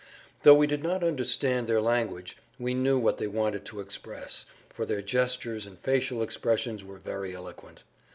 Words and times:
Though 0.41 0.55
we 0.55 0.65
did 0.65 0.81
not 0.81 1.03
understand 1.03 1.67
their 1.67 1.79
language 1.79 2.35
we 2.57 2.73
knew 2.73 2.97
what 2.97 3.19
they 3.19 3.27
wanted 3.27 3.65
to 3.65 3.81
express, 3.81 4.47
for 4.71 4.83
their 4.83 5.03
gestures 5.03 5.67
and 5.67 5.77
facial 5.77 6.23
expressions 6.23 6.83
were 6.83 6.97
very 6.97 7.35
eloquent. 7.35 7.83